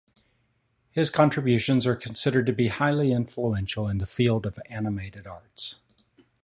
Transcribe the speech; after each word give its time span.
His 0.89 1.11
contributions 1.11 1.85
are 1.85 1.95
considered 1.95 2.47
to 2.47 2.53
be 2.53 2.69
highly 2.69 3.11
influential 3.11 3.87
in 3.87 3.99
the 3.99 4.07
field 4.07 4.47
of 4.47 4.57
animated 4.67 5.27
arts. 5.27 5.81